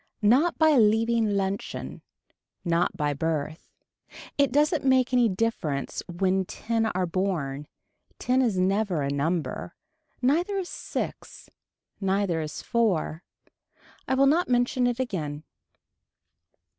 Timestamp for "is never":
8.41-9.03